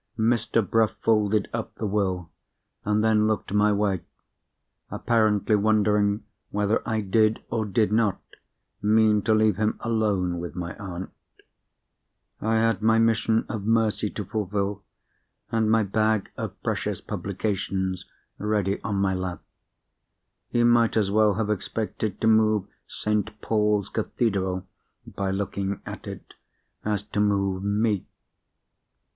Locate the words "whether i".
6.49-7.01